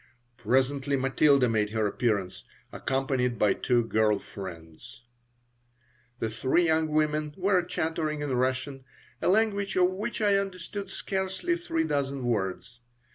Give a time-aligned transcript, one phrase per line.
[0.39, 2.43] Presently Matilda made her appearance.
[2.71, 5.03] accompanied by two girl friends
[6.17, 8.83] The three young women were chattering in Russian,
[9.21, 12.79] a language of which I understood scarcely three dozen words.